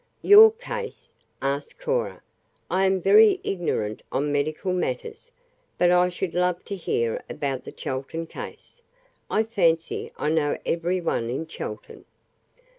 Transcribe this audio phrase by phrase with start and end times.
[0.23, 1.13] "Your case?"
[1.43, 2.23] asked Cora.
[2.71, 5.31] "I am very ignorant on medical matters,
[5.77, 8.81] but I should love to hear about the Chelton case.
[9.29, 12.05] I fancy I know every one in Chelton."